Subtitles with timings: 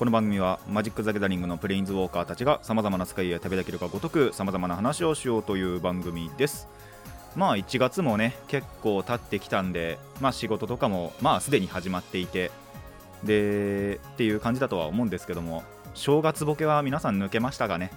[0.00, 6.68] この番組はマジック・ザ・ギャザリングのプレインズウォーカーたちがさまざまな使いや旅できるかごとくさまざまな話をしようという番組です。
[7.36, 12.50] まあ1月もね結構経ってきたんでまあ仕事とかもまあすでに始まっていて
[13.24, 17.90] でっていう感じだとは思うんですけども正月ボケは皆さん抜けましたがね？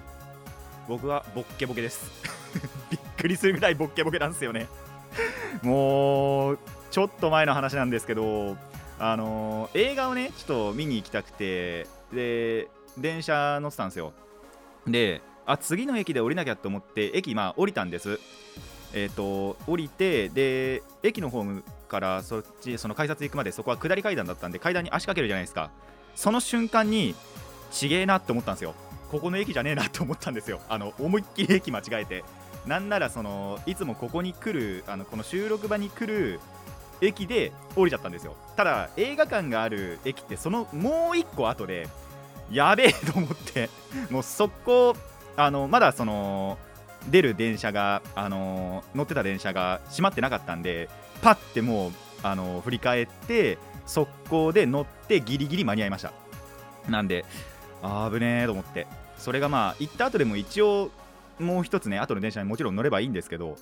[0.90, 2.12] 僕はボッケボケです。
[2.91, 4.68] びっくりするぐらいボッケボケなんですよね。
[5.62, 6.60] もう
[6.91, 8.58] ちょっと前の話なんですけど
[8.99, 14.13] あのー映画をねちょっと見に行きたくてで電車乗ってたんですよ。
[14.88, 18.20] であ次の駅で降りなきゃと思って駅まあ降りたんです。
[18.94, 25.71] えっ、と降りてで駅のホームからそっちその改札行くまでそこは下り階段だったんで階段に足かけるじゃないですか。
[26.15, 27.15] その瞬間に
[27.71, 28.76] ちげえなって思ったんですよ。
[29.10, 30.60] ここの駅じゃねえなって思ったんですよ。
[30.70, 32.23] あの思いっきり駅間違えて。
[32.66, 36.40] なんならそのいつもここに来るあのこの収録場に来る
[37.01, 38.35] 駅で降りちゃったんですよ。
[38.55, 41.90] ただ映画館がある駅ってそのもう一個後で
[42.54, 43.70] やべえと思って
[44.09, 44.96] もう速攻
[45.35, 46.57] あのまだその
[47.10, 50.90] 出る電車があの乗ってた電車が閉まってなかったんで
[51.21, 56.13] パッてもうあの振り返って速攻で乗ってギリギリ間に合いました。
[56.87, 57.26] なんで
[57.82, 58.88] あー危ねえと思って。
[59.17, 60.91] それがまあ行った後でも一応
[61.40, 63.57] もう一つね後の電車にもちろん乗ればいいんですけど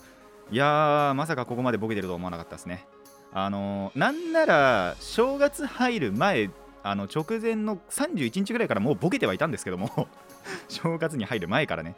[0.52, 2.86] いやーまさかここまでボケてると思わなかったですね。
[3.34, 6.50] あのーなんなら正月入る前
[6.84, 10.08] あの直前の31日ぐらいからもうボケてはいたんですけども
[10.68, 11.96] 正月に入る前からね。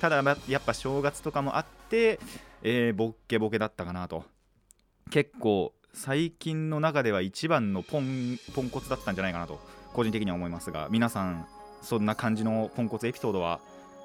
[0.00, 2.18] ただやっぱ正月とかもあって、
[2.62, 4.24] えーボケボケだったかなと。
[5.10, 9.58] 結構最近の中では一番のポンポンコツだったんじゃないかなと
[9.92, 11.46] 個人的には思いますが皆さん
[11.82, 13.58] そんな感じのポンコツエピソードは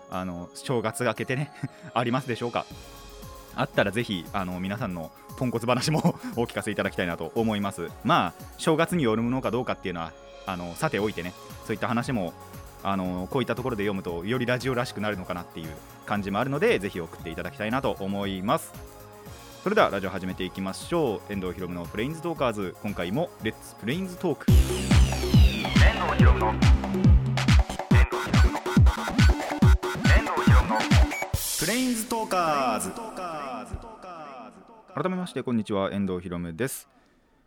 [0.10, 1.52] あの正月が明けてね
[1.94, 2.66] ありますでしょうか？
[3.56, 7.90] あったらぜひあの皆さんのポンコツ話も お聞かせいただきたいなと思います。
[8.04, 10.12] まあ正月によるものかどうかっていうのは
[10.46, 11.34] あのさておいてね
[11.66, 12.34] そういった話も
[12.84, 15.70] あのこういったところで読むとよりラジオらしくなるのかなっていう
[16.06, 18.72] 感じもあるのでぜひ送っていただきたいなと思います。
[19.64, 21.34] それではラジオ始めていきましょう。
[21.34, 22.76] 遠藤ひろむのプレインズトーカーズ。
[22.84, 24.58] 今回もレッツプレインズトーク遠
[26.08, 26.54] 藤ひろむの。
[31.60, 32.92] プレインズトーカーズ
[34.96, 35.92] 改めましてこんにちは。
[35.92, 36.88] 遠藤ひろむです。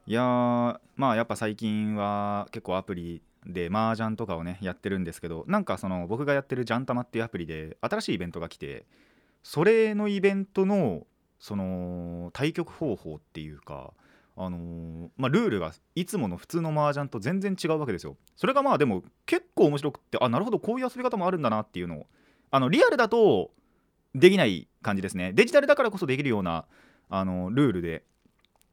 [0.06, 8.84] いやーまあやっぱ最近は結構アプリで麻雀とかをねやってるんですけどなんかその僕がやってるジャンタマっていうアプリで新しいイベントが来て
[9.42, 11.06] それのイベントの
[11.38, 13.94] その対局方法っていうか
[14.37, 18.19] あのーまあ、ルールがいつもの普通の麻雀と全然違うわけですよ。
[18.37, 22.06] それがまあでも結構面白くってあなるほどこういう遊び方もあるんだなっていうのを
[22.50, 23.53] あのリアルだと
[24.14, 25.32] できない感じですね。
[25.32, 26.66] デジタルだからこそできるような
[27.08, 28.04] あのルールで。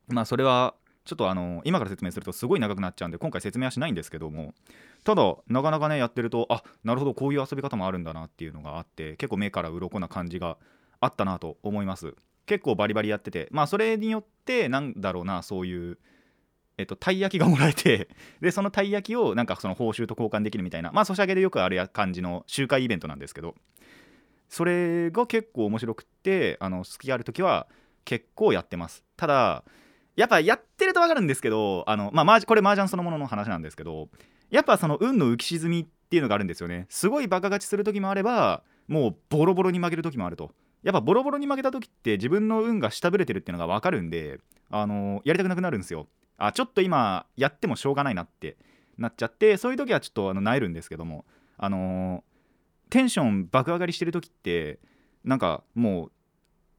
[0.08, 4.54] まあそれはちょっとあの今から説明するとすごい長くなっちゃうんで今回説明はしないんですけども。
[5.04, 10.58] ただなかなかねやってるとあなるほどこういう遊び方もあるんだなっていうのがあって結構目から鱗な感じが
[11.00, 12.16] あったなと思います。
[12.48, 13.48] 結構バリバリやってて。
[13.52, 15.98] まあそれによってなんだろうなそういう
[16.78, 18.10] えっと、たい焼きがもらえて
[18.42, 23.56] でそのたい焼きをなんかその報酬と交換できるみたいなまあソシャゲでよくある感じの周回イベントなんですけど。
[24.48, 27.68] それが結構面白くってあの好きある時は
[28.06, 29.04] 結構やってます。
[29.18, 29.64] ただ
[30.16, 34.08] やっぱやってると分かるんですけどあの、まあ、マージこれ麻雀そのものの話なんですけど
[34.50, 36.86] やっぱその運の浮き沈みっていうのがあるんですよね。
[36.90, 40.52] すごいバカ勝ちする時もあればもうボロボロに負ける時もあると。
[40.84, 44.40] やっぱボロボロに負けた時って自分の運が下振れてるっていうのが分かるんで
[44.70, 46.08] あのやりたくなくなるんですよ。
[46.38, 48.58] あちょっと今やってもしょうがないなって
[48.98, 51.26] なっちゃってそういう時はちょっとあの萎えるんですけども。
[51.58, 52.24] あの
[52.90, 54.80] テンション爆上がりしてる時って
[55.24, 56.12] なんかもう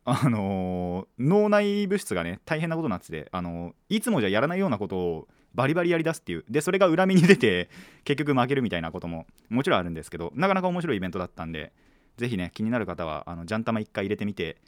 [0.08, 6.44] あのー脳内物質がね大変なことになってて、あのーいつもじゃやらないようなことをバリバリやりだすっていう。
[6.49, 7.69] でそれが裏目に出て
[8.05, 11.73] 結局負けるみたいなことももちろんあるんですけどなかなか面白いイベントだったんで
[12.17, 14.58] ぜひね気になる方はあのジャンタマ1回入れてみて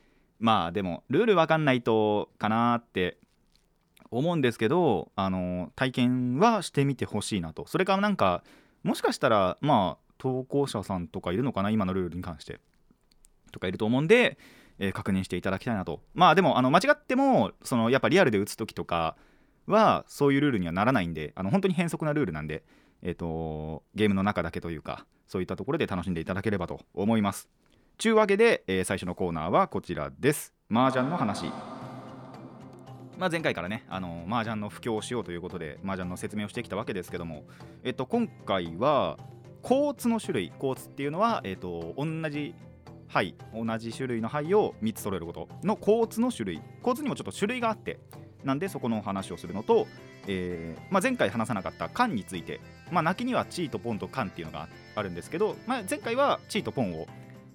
[0.41, 3.19] まあでもルールわかんないとかなって
[4.11, 7.67] 思うんですけど、あの体験はしてみてほしいなと。
[7.67, 8.43] それからなんか
[8.83, 12.61] もしかしたらまあ投稿者さんとかいるのかな今のルールに関して。
[13.51, 14.37] とかいると思うんで、
[14.79, 16.01] えー確認していただきたいなと。
[16.15, 19.17] まあでもあの間違ってもそのやっぱリアルで打つ時とか
[19.67, 22.65] はそういうルールにはならないんであの本当に変則なルールなんで、
[23.03, 27.49] えー、とゲームの中だけというかそういったところで楽しんでいただければと思います。
[27.99, 30.55] ちゅうわけで、えー最初のコーナーはこちらです。
[30.71, 31.47] 麻雀の話。
[33.19, 37.45] まあ、前回からね、あの麻雀の布教をしようということで麻雀の説明をしてきたわけですけども、
[37.83, 39.19] えっと、今回は
[39.63, 42.55] コーツの種類コーツっていうのは、えっと、同じ
[43.09, 46.63] 牌同じ種類の牌を3つ揃えることのコーツの種類。
[46.83, 47.99] コーツにもちょっと種類があって
[48.45, 49.87] なんでそこのお話をするのと、
[50.27, 52.61] えーまあ、前回話さなかった缶について、
[52.91, 57.07] まあ、泣きにはチーとポンと缶っていうのがあるんですけど、まあ、前回はチーとポンを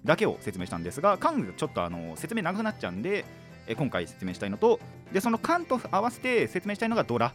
[0.04, 3.24] だけを説明したんですが缶がちょっとあの説明長くなっちゃうんで、
[3.66, 4.78] えー今回説明したいのと
[5.12, 7.34] でその缶と合わせて説明したいのがドラ。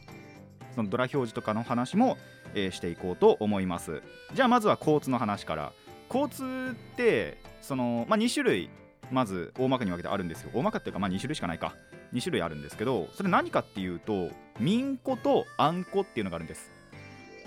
[0.75, 2.17] そのドラ表示とかの話も、
[2.53, 4.03] えーしていこうと思います。
[4.35, 5.73] じゃあまずは交通の話から。
[6.13, 8.69] 交通ってその、まあ、2種類
[9.11, 11.75] まず大まかに分けてあるんですよ大まかっていうかまあ2種類しかないか。
[12.13, 14.29] 2種類あるんですけどそれ何かっていうと
[14.59, 16.71] 民子とあんこっていうのがあるんです。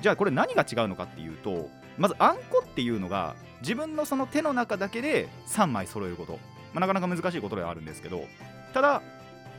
[0.01, 1.69] じゃあこれ何が違うのかっていうと
[1.99, 6.33] まずあんこっていうのが自分のその手の中だけで3枚揃えること、
[6.73, 8.25] まあ、なかなか難しいことではあるんですけど
[8.75, 9.03] ただ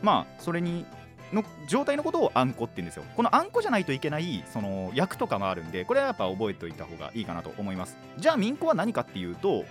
[0.01, 0.85] まあそれに
[1.33, 3.03] の状態のことをあんこって言うんですよ。
[3.15, 7.97] このあんこじゃないといけないその役とかもあるんでこれはやっぱ覚えておいた方がいいかなと思います。
[8.17, 9.65] じゃあ民子は何かっていうと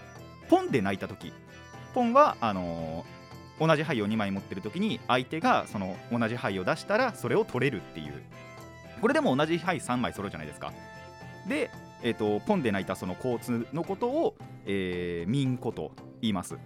[0.48, 1.32] ポンで泣いた時。
[1.94, 3.22] ポンはあのー
[3.60, 8.22] 同じ牌を2枚持ってる時に相手がその同じ牌を出したらそれを取れるっていう。
[9.00, 10.72] これでも同じ牌3枚揃うじゃないですか。
[11.48, 11.70] で、
[12.02, 16.58] えー、とポンで泣いたその交通のことを、えー、民子と言います。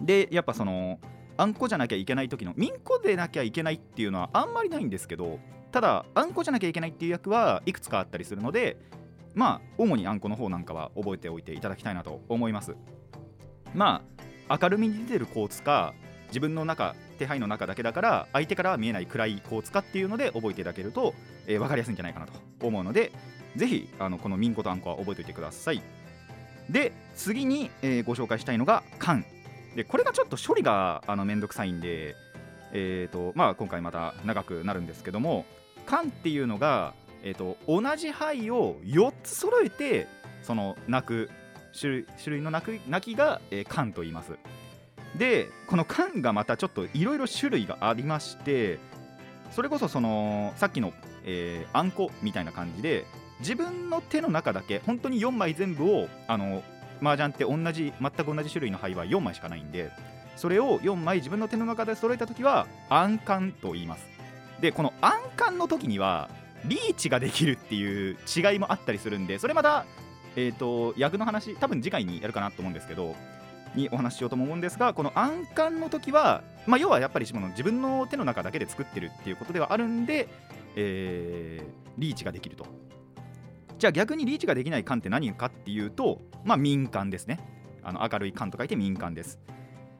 [0.00, 0.98] でやっぱその
[1.36, 5.38] あんこじゃなきゃいけない時の民子でなきゃいけないっていうのはあんまりないんですけど
[5.72, 8.76] ただあんこじゃなきゃいけないっていう役はいくつかあったりするので
[9.34, 12.76] まあ主にあんこの方なんかは覚えておいていただきたいなと思います。
[13.74, 14.04] ま
[14.48, 15.94] あ明るみに出てるコーツか
[16.28, 21.14] 自分の中手配の中だけだから相手からは見えない暗いコーツかっていうので覚えていただけると、
[21.46, 22.32] えー分かりやすいんじゃないかなと
[22.62, 23.12] 思うので
[23.56, 25.82] ぜひあのこのミンコとあんこは覚えておいてください。
[26.70, 29.24] で次に、えーご紹介したいのが缶。
[29.74, 32.16] でこれがちょっと処理があのめんどくさいんで
[32.74, 35.46] えーとまあ、今回また長くなるんですけども
[35.86, 36.92] 缶っていうのが、
[37.22, 40.08] えー、と同じ牌を4つ揃えて
[40.42, 41.30] その泣く
[41.78, 44.32] 種類種類の泣く泣きが、えー、缶と言います。
[45.16, 48.80] でこの缶がまたちょっといろいろ種類がありまして
[49.52, 50.92] それこそそのさっきの、
[51.24, 53.04] えーあんこみたいな感じで
[53.38, 56.64] 自分の手の中だけ本当に4枚全部をあの
[57.04, 59.90] 麻雀って同じ全く同じ種類の牌は4枚しかないんで
[60.36, 64.06] それを4枚自分の手の中で揃えた時は暗冠と言います。
[64.60, 66.30] でこの暗冠の時には
[66.64, 69.84] リーチができるっていう違いもあったりするんでそれまた
[70.36, 73.14] えっ、と役の話多分次回にやるかなと思うんですけど
[73.74, 80.28] にお話ししようとも思うんですがこの暗冠の時は、まあ、要はやっぱりの自分の手の中だけで作ってるっていうことではあるんで、
[80.76, 82.66] えーリーチができると。
[83.78, 87.40] じゃあ逆にリーチができない冠って何かっていうとまあ民間ですね。
[87.82, 89.38] あの明るい冠と書いて民間です。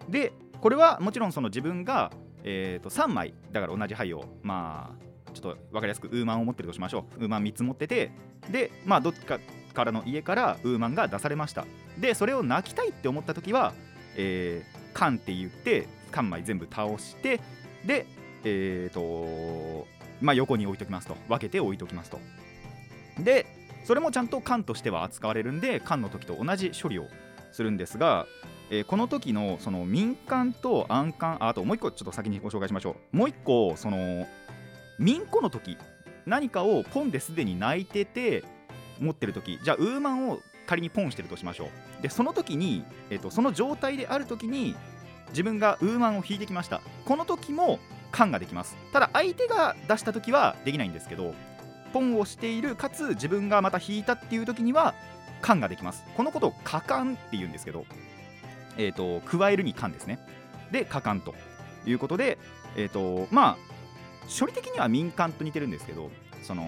[0.08, 2.12] でこれはもちろんその自分が、
[2.42, 7.24] えー、と3枚だから同じ牌をまあちょっと分かりやすくウーマンを持ってるとしましょう。
[7.24, 8.12] ウーマン3つ持ってて
[8.50, 9.38] でまあどっか
[9.74, 11.66] からの家からウーマンが出されました。
[11.98, 13.74] でそれを泣きたいって思った時は、
[14.16, 17.40] えー、缶って言って缶枚全部倒して
[17.84, 18.06] で
[18.44, 19.86] えー、と
[20.20, 21.16] まあ横に置いときますと。
[21.28, 22.20] 分けて置いときますと。
[23.18, 23.46] で
[23.84, 27.06] それもちゃんと缶としては扱われるんで缶の時と同じ処理を
[27.52, 28.26] するんですが、
[28.70, 33.16] えーこの時のその民間と暗間ああともう一個ちょっと先にご紹介しましょう。
[33.16, 34.26] もう一個その
[34.98, 35.76] 民子の時
[36.26, 38.42] 何かをポンですでに泣いてて
[38.98, 42.02] 持ってる時じゃあウーマンを仮にポンしてるとしましょう。
[42.02, 44.74] でその時に、えー、とその状態である時に
[45.28, 46.80] 自分がウーマンを引いてきました。
[47.04, 47.78] この時も
[48.12, 48.76] 缶ができます。
[48.92, 51.34] ただ相手が出した時はできないんですけど
[51.94, 54.94] ポンをしているかつ自分がまた引いたっていう時には
[55.40, 56.02] 缶ができます。
[56.16, 57.86] このことを果敢って言うんですけど
[58.76, 60.18] えー、と加えるに缶ですね。
[60.72, 61.34] で果敢と
[61.86, 62.38] いうことで
[62.76, 63.56] えっ、とまあ
[64.28, 66.10] 処理的には民間と似てるんですけど
[66.42, 66.64] その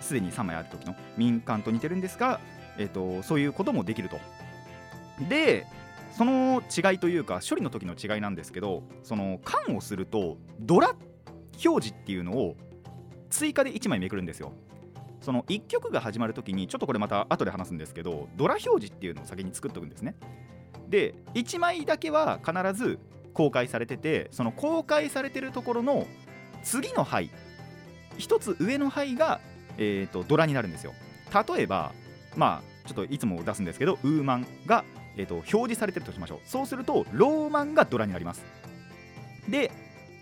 [0.00, 2.40] すでに3枚ある時の民間と似てるんですが、
[2.78, 4.18] えー、とそういうこともできると。
[5.28, 5.66] で
[6.12, 10.94] その違いというか処理の時の違いなんですけどその缶をするとドラ
[11.64, 12.56] 表示っていうのを
[13.32, 14.52] 追加で1枚めくるんですよ。
[15.20, 20.14] その1曲が始まる時にちょっとこれまた後で話すんですけどドラ表示っていうのを先に作っておくんですね。
[20.88, 22.98] で1枚だけは必ず
[23.32, 26.06] 公開されててその公開されてるところの
[26.62, 27.30] 次の牌
[28.18, 29.40] 1つ上の牌が、
[29.78, 30.92] えー、とドラになるんですよ。
[31.32, 31.92] 例えば
[32.36, 34.84] まあちょっといつも出すんですけどウーマンが、
[35.16, 36.40] えー、と表示されてるとしましょう。
[36.44, 38.44] そうするとローマンがドラになります。
[39.48, 39.70] で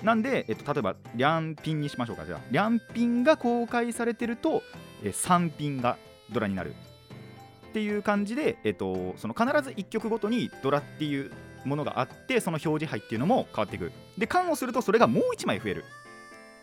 [0.02, 2.24] なんで、えっと、例えば、リャンピンにしましょうか。
[2.24, 4.62] じゃあ、リャンピンが公開されてると、
[5.02, 5.98] えー、3ピンが
[6.30, 6.74] ドラになる。
[7.70, 11.30] っていう感じで、えっと、その必ず1曲ごとにドラっていう
[11.64, 13.92] ものがあってその表示牌っていうのも変わっていく。
[14.18, 15.84] で缶をするとそれがもう1枚増える。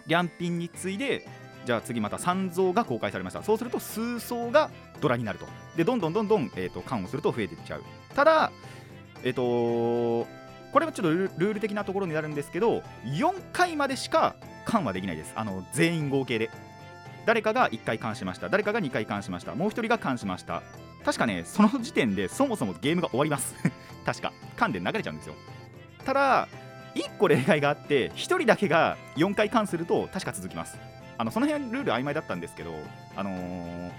[0.05, 1.27] リャンピンに次いで
[1.65, 3.43] じゃあ次また三蔵が公開されました。
[3.43, 5.45] そうすると数層がドラになると。
[5.75, 7.83] でどんどんどんどん、えー、と缶をすると増えていっちゃう。
[8.15, 8.51] ただ
[9.23, 10.27] えっ、と
[10.71, 15.33] これはちょっとルール的なところになるんですけど4回までしか缶はできないです。
[15.35, 16.49] あの全員合計で。
[17.25, 18.47] 誰かが1回缶しました。
[18.47, 19.53] 誰かが2回缶しました。
[19.53, 20.63] もう1人が缶しました。
[21.03, 23.55] 確かねその時点でそもそもゲームが終わります。
[24.05, 24.31] 確か。
[24.55, 25.35] 缶で流れちゃうんですよ。
[26.05, 26.47] ただ
[26.95, 30.77] 1個例外があって1人だけが4回缶すると確か続きます。
[31.17, 32.73] あのその辺ルール曖昧だったんですけど
[33.15, 33.91] あのー、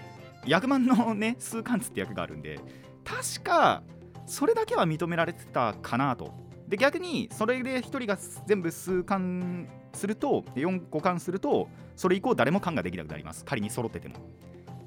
[0.46, 2.60] 役満のね数貫つって役があるんで
[3.04, 3.82] 確か
[4.26, 6.47] それだけは認められてたかなと。
[6.68, 13.44] で逆にそれで1人が全部数貫すると4個貫するとそれ以降誰も缶ができなくなります。
[13.44, 14.16] 仮に揃ってても。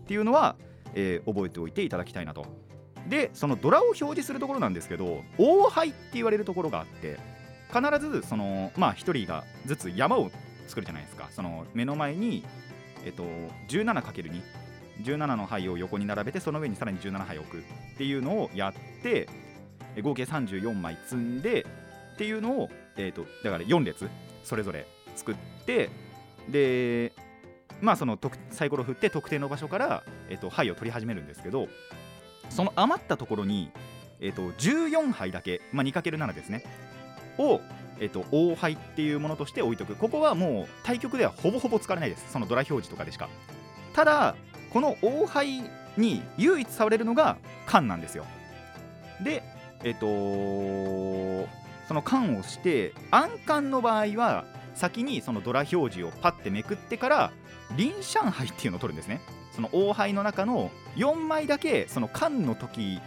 [0.03, 0.55] っていうのは、
[0.93, 2.45] えー覚えておいていただきたいなと。
[3.07, 7.17] でそのドラを表示するところなんですけど大杯って言われるところがあって
[7.73, 10.29] 必ずそのまあ1人がずつ山を
[10.67, 11.29] 作るじゃないですか。
[11.31, 12.43] その目の前に
[13.03, 13.23] えっと
[13.69, 14.41] 17×2
[15.03, 17.61] 17の牌を横に並べてその上にさらに17牌を置くっ
[17.97, 19.27] ていうのをやって
[20.01, 21.65] 合計34枚積んで
[22.13, 24.09] っていうのを、えー、とだから4列
[24.43, 25.89] それぞれ作って
[26.49, 27.13] で
[27.81, 28.17] まあその
[28.51, 31.67] サイコロ振って特定の場所から、えー、と牌を取り始めるんですけど
[32.49, 33.71] その余ったところに、
[34.19, 36.63] えー、と14牌だけ、まあ、2×7 ですね
[37.37, 37.61] を、
[37.99, 39.95] えー、と大牌っていうものとして置いとく。
[39.95, 42.31] ここはもう対局ではほぼほぼ使われないです。
[42.31, 43.29] そのドラ表示とかでしか。
[43.93, 44.35] ただ
[44.71, 45.63] この大牌
[45.97, 48.25] に唯一触れるのが缶なんですよ。
[49.23, 49.43] で
[49.83, 51.49] えっ、と
[51.87, 54.45] その缶をして暗缶の場合は
[54.75, 57.31] 先にそのドラ表示をパッてめくってから
[57.75, 59.21] 臨上杯っていうのを取るんですね。
[59.53, 63.01] その大杯の中の4枚だけその缶の時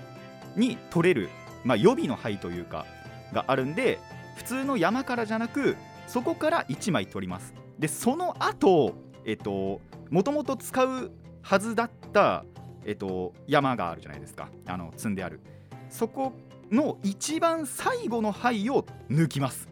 [0.57, 1.31] に取れる、
[1.64, 2.85] まあ、予備の牌というか
[3.33, 3.99] があるんで
[4.37, 5.76] 普通の山からじゃなく
[6.07, 7.54] そこから1枚取ります。
[7.78, 11.11] でその後えっともともと使う
[11.43, 12.45] はずだった
[12.85, 14.49] えっと山があるじゃないですか。
[14.66, 15.40] あの積んである。
[15.88, 16.33] そこ
[16.71, 19.68] の一番最後の牌を抜きます。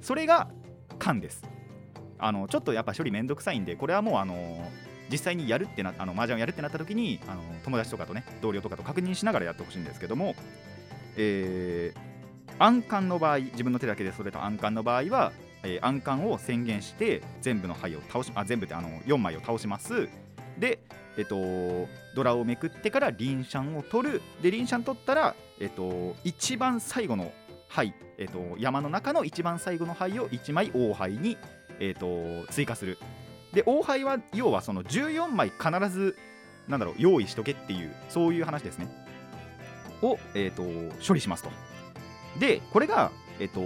[0.00, 0.48] それが
[0.98, 1.42] 缶です。
[2.18, 4.70] あのちょっとやっぱ処理めんどくさいんでこれはもうあの
[5.10, 10.34] 実際にやるってなあの麻雀をやるってなった時にあの友達とかとね同僚とかと確認しながらやってほしいんですけども
[11.16, 12.14] えー
[12.58, 15.32] 暗缶の場合自分の手だけでそれと暗缶の場合は、
[15.64, 20.08] えー暗缶を宣言して全部の牌を倒しあ全部ってあの4枚を倒します。
[20.58, 20.78] で
[21.18, 21.36] えっと
[22.14, 24.22] ドラをめくってからリンシャンを取る。
[24.40, 27.32] でリンシャン取ったらえっと一番最後の
[27.68, 31.36] 牌、えっと、山の中の一番最後の牌を1枚大牌に、
[31.80, 32.98] えっと、追加する。
[33.52, 36.16] で大牌は要はその14枚必ず
[36.68, 38.88] なんだろう用意しとけっていうそういう話ですね。
[40.02, 40.62] を、えっと、
[41.06, 41.50] 処理しますと。
[42.38, 43.60] でこれが、えっと、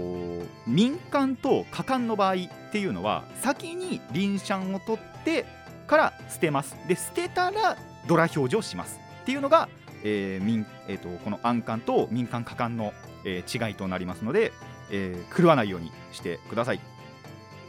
[0.67, 2.37] 民間と果敢の場合っ
[2.73, 5.47] ていうのは先に臨シャンを取って
[5.87, 6.77] から捨てます。
[6.87, 7.77] で捨てたら
[8.07, 9.01] ドラ表示をします。
[9.23, 9.69] っていうのが、
[10.05, 12.93] えー民えっとこの暗間と民間果敢の、
[13.25, 14.53] えー違いとなりますので、
[14.91, 16.81] えー狂わないようにしてください。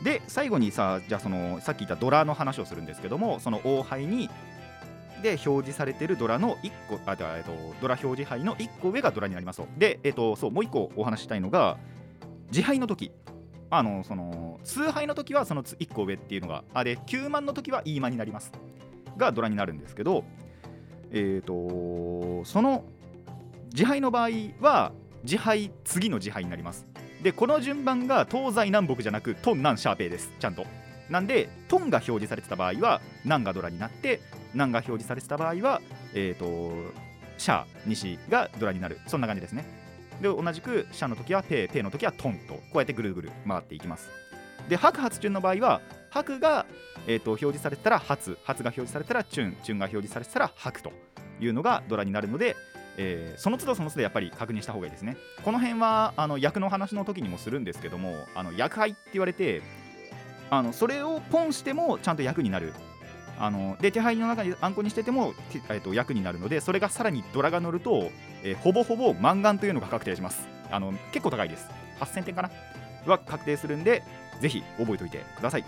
[0.04, 4.30] で最後にさじゃあそのさっき言ったドラの話をするんですけどもその王牌に
[5.22, 9.68] で表示されてるドラの1個あ、えっと、ドラ表示牌の1個上がドラになりますと。
[9.78, 11.78] で、えっと、そうもう1個お話したいのが
[12.52, 13.12] 自敗の時。
[13.72, 18.52] あのその数杯の時はその1個上っていうのがあで9万の時は E マになります。
[19.16, 20.24] がドラになるんですけど
[21.12, 22.84] えっ、とその
[23.72, 24.92] 自敗の場合は
[25.24, 26.88] 自敗次の自敗になります。
[27.22, 30.32] でこの順番が東西南北じゃなくトン南シャーペイです。
[30.40, 30.66] ちゃんと。
[31.10, 34.22] なんでトンが表示されてた場合は南がドラになって
[34.54, 35.82] 南が表示されてた場合は
[36.14, 36.72] えっ、と
[37.38, 39.00] シャー西がドラになる。
[39.08, 39.66] そんな感じですね。
[40.22, 44.10] で同じくシャの時はペーペーの時はトンとこうやってぐるぐる回っていきます。
[44.68, 46.66] で白発チュンの場合は白が、
[47.08, 50.92] えー、と表示されたら発発が表示されたらチュンチュンが表示されたら白と
[51.40, 52.56] いうのがドラになるので、
[52.98, 55.18] えーその都度その都度やっぱり確認した方がいいですね。
[55.44, 59.62] この辺はあの役の話の時にもするんですけどもあの役配って言われて
[60.50, 62.74] あのそれをポンしてもちゃんと役になる。
[63.42, 65.34] あので手配の中にあんこにしてても、
[65.70, 68.12] えー、と役になるのでそれがさらにドラが乗ると、
[68.44, 70.46] えーほぼほぼマンガンというのが確定します。
[70.70, 71.66] あの結構高いです。
[72.02, 72.52] 8000点かな？
[73.06, 74.04] は確定するんで
[74.42, 75.64] ぜひ覚えておいてください。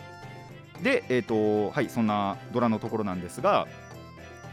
[0.81, 3.67] でえっ、とはいそんなドラのところなんですが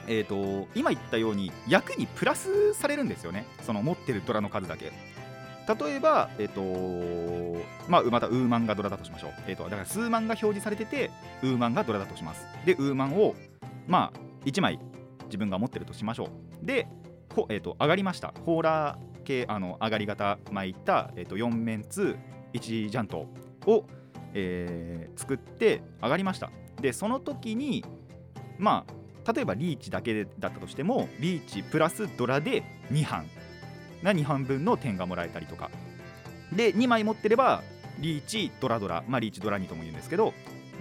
[0.08, 3.44] えー、と今言ったように役にプラスされるんですよね。
[3.62, 4.90] その持ってるドラの数だけ。
[5.68, 6.62] 例えば、えっと
[7.90, 11.10] まあ、またウーマンがドラだとしましょう、えっとだから数万が表示されてて
[11.42, 12.46] ウーマンがドラだとします。
[12.64, 13.34] でウーマンを
[13.86, 14.80] まあ1枚
[15.26, 16.30] 自分が持ってるとしましょ
[16.62, 16.66] う。
[16.66, 16.88] で、
[17.34, 18.32] ほえー、と上がりました。
[18.46, 22.16] ホーラー系あの上がり型巻いた、えー、と4面2
[22.54, 23.26] 1ジャント
[23.66, 23.84] を、
[24.34, 26.50] えー作って上がりました。
[26.80, 27.84] でその時に
[28.58, 28.86] ま
[29.24, 33.26] あ例えばリーチだけだったとしてもリーチプラスドラで2班。
[34.02, 35.70] が2班分の点がもらえたりとか。
[36.52, 37.62] で2枚持ってれば
[37.98, 39.02] リーチドラドラ。
[39.08, 40.32] まあリーチドラ2とも言うんですけど。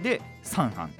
[0.02, 0.88] で3班。
[0.88, 0.90] っ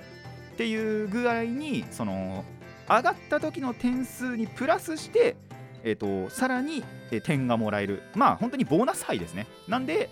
[0.57, 2.45] ていう具合にその
[2.89, 5.37] 上がった時の点数にプラスして、
[5.85, 6.83] えー、とさらに
[7.23, 8.03] 点がもらえる。
[8.17, 9.47] まあ本当にボーナス杯ですね。
[9.69, 10.11] なんで、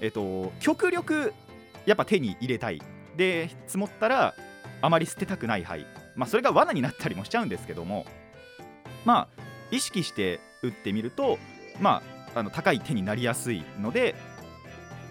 [0.00, 1.34] えー、と極力
[1.86, 2.80] やっぱ手に入れたい。
[3.16, 4.34] で積もったら
[4.80, 8.06] あまり捨てたくない牌まあそれが罠になったりもしちゃうんですけども。
[9.04, 11.38] まあ意識して打ってみると
[11.80, 12.02] ま
[12.34, 14.14] ああの高い手になりやすいので、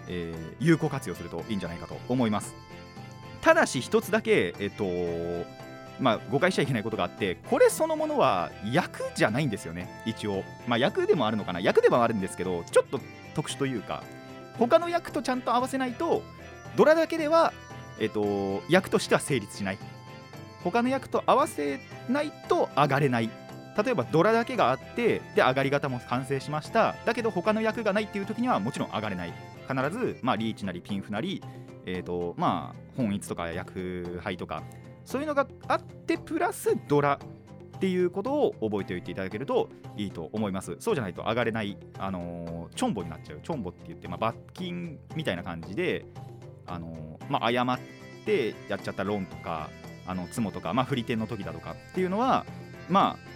[0.08, 2.54] えー有効活用するといいんじゃないかと思います。
[3.40, 4.84] ただし一つだけえっ、と
[6.00, 10.02] まあ誤解しちゃいけないことがあってこれそのものは役じゃないんですよね。
[10.06, 10.44] 一応。
[10.66, 11.60] まあ役でもあるのかな。
[11.60, 13.00] 役でもあるんですけどちょっと
[13.34, 14.02] 特殊というか
[14.58, 16.22] 他の役とちゃんと合わせないと
[16.78, 17.52] ドラだけでは
[17.98, 19.78] えっ、と役としては成立しない。
[20.62, 23.30] 他の役と合わせないと上がれない。
[23.76, 26.94] 例えばドラだけがあってで上がり方も完成しました。
[27.04, 29.34] だけど他の役がないっていう時にはもちろん上がれない。
[29.68, 31.42] 必ず、まあ、リーチなりピンフなり、
[31.84, 34.62] えーとまあ、本一とか役杯とか
[35.04, 37.18] そういうのがあってプラスドラ
[37.76, 40.76] っていうことを覚えておいていただけるといいと思います。
[40.78, 43.40] そうじゃないと上がれない、あのーチョンボになっちゃう。
[43.42, 46.04] チョンボって言って、まあ、罰金みたいな感じで、
[46.68, 47.78] あのまあ、誤っ
[48.24, 49.70] てやっちゃったロンとか
[50.06, 52.46] あのツモとか、まあ、振り点の時だとかっていうのは
[52.88, 53.28] まあ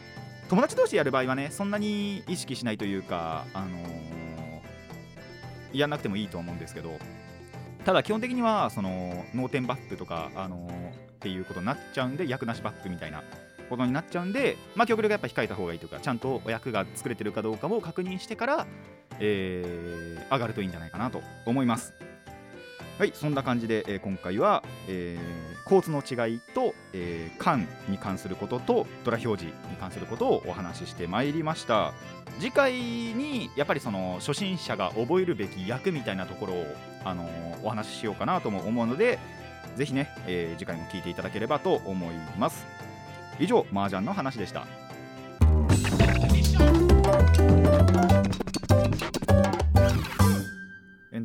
[0.48, 4.12] 友達同士でやる場合はねそんなに意識しないというか、あのー
[5.72, 6.98] やんなくてもいいと思うんですけど
[7.86, 13.22] ただ基本的にはその脳天バックとか、あのーっていうことになっちゃうんで役なしバックみたいな
[13.70, 18.66] ことになっちゃうんで、まあ、極力やっぱ控えた方がいいというかちゃんとお役が作れてるかどうかを確認してから、
[19.20, 21.92] えー上がるといいんじゃないかなと思います。
[23.02, 31.94] はい、そんな感じで、えー今回は、えー構図の違いと、えー、缶に関することとドラ表示に関することをお話ししてまいりました。
[32.38, 36.66] 次回にやっぱりその初心者が覚えるべき役みたいなところを、
[37.04, 39.18] あのーお話ししようかなとも思うので
[39.74, 42.64] ぜひね、えー次回も聞いていただければと思います。
[43.40, 44.64] 以上麻雀の話でした。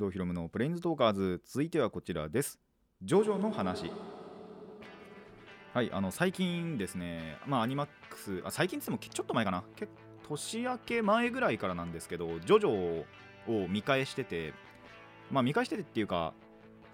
[0.08, 1.42] 藤ひろむのプレインズトーカーズ。
[1.46, 2.60] 続いてはこちらです。
[3.04, 3.92] ジョジョの話。
[5.74, 9.64] はいあの最近ですねまあアニマックスあ最近っつってもちょっと前かな。
[10.24, 13.04] 年明け前ぐらいからなんですけどジョジョ
[13.48, 14.54] を見返してて
[15.30, 16.34] まあ見返しててっていうか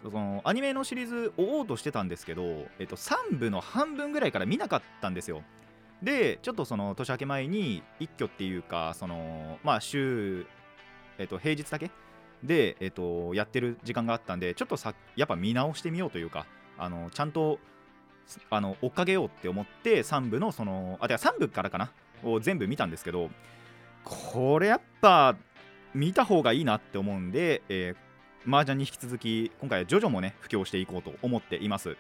[0.04, 2.44] そのアニメのシリーズ追おうとしてたんですけど、
[2.80, 5.44] えっと、3部の半分ぐらいから見なかったんですよ。
[6.02, 10.46] でちょっとその年明け前に一挙っていうかそのまあ週、
[11.18, 11.92] えっと、平日だけ
[12.44, 16.46] で、えっと、やってる時間があったんでちょっとさやっぱ見直してみようというか
[16.78, 17.60] あのちゃんと
[18.50, 21.92] あの追っかけようって思って3部のそのあてか3部からかな
[22.24, 23.30] を全部見たんですけど
[24.04, 25.36] これやっぱ
[25.94, 31.98] 見た方がいいなって思うんで、えー、麻雀に引き続き今回はジョジョもね布教していこうと思っています。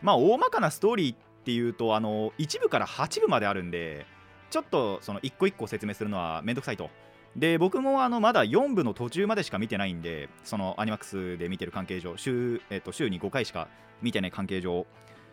[0.00, 4.06] まあ大まかなストーリーっていうとあの1部から8部まであるんで
[4.50, 6.90] ちょっとその1個1個説明するのはめんどくさいと。
[7.36, 13.68] で僕もあのまだ4部の途中までしか見てないんでそのアニマックスで見てる関係上週,、えっと週に5回しか
[14.02, 14.86] 見てない関係上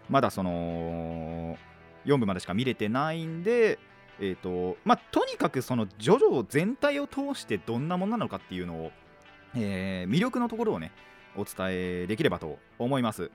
[0.10, 1.58] まだその
[2.06, 3.80] 4部までしか見れてないんで
[4.22, 8.92] えーとまあ、とにかくそのジョジョ全体を通してどんなものなのかっていうのを、
[9.56, 10.92] えー魅力のところをね
[11.38, 13.32] お伝えできればと思います。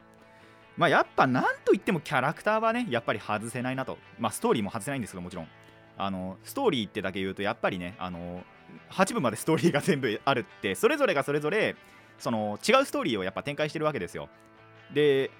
[0.76, 5.48] まあ、やっぱなんといってもキャラクターはねやっぱり外せないなと、まあ、ストーリーも外せないんですけどもちろん
[5.96, 8.42] あのストーリーってだけ言うとやっぱりねあの
[8.90, 11.76] 8部までストーリーが全部あるってそれぞれがそれぞれ
[12.18, 14.28] その違うストーリーをやっぱ展開してるわけですよ。
[14.92, 15.30] で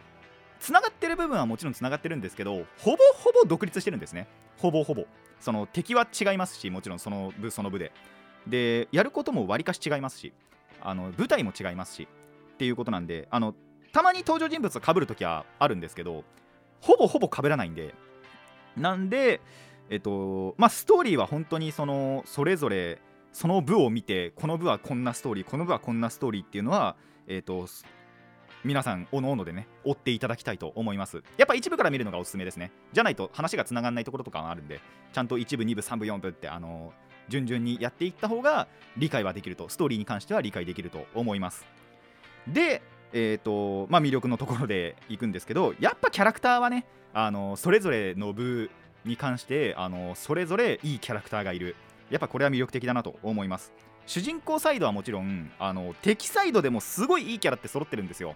[0.59, 4.27] つながってる部分はもちろんつながってるんですけどほぼほぼ独立してるんですね。
[4.59, 5.05] ほぼほぼ。
[5.41, 7.93] その敵は違いますしもちろんその部その部で。
[8.47, 10.35] でやることもわりかし違いますし
[10.83, 12.09] あの舞台も違いますし
[12.55, 13.55] っていうことなんであの
[13.93, 16.25] たまに登場人物が被るときはあるんですけど
[16.81, 17.95] ほぼほぼ被らないんで。
[18.77, 19.41] なんで
[19.89, 22.99] えっとまあストーリーは本当にそのそれぞれ
[23.35, 27.67] その部を見てこの部はこんなストーリーこの部はこんなストーリーっていうのはえっと
[28.63, 31.23] 皆さんおのおのでね追っていただきたいと思います。
[31.37, 32.71] やっぱ一部から見るのがおすすめですね。
[32.93, 34.81] じゃないと話がつながらないところとかあるんで
[35.13, 36.93] ちゃんと1部2部3部4部ってあの
[37.29, 41.67] 順々にやっていった方が理解はできるとストーリーに関しては理解できると思います。
[42.47, 42.83] で
[43.17, 48.71] えーとまあ、魅力のところでいくんですけどやっぱキャラクターはねあのそれぞれの部
[49.05, 51.77] に関してあのそれぞれいいキャラクターがいる。
[52.11, 53.73] やっぱこれは魅力的だなと思います。
[54.07, 58.35] 主人公サイドはもちろんあの敵サイドでもすごいいいキャラって揃ってるんですよ。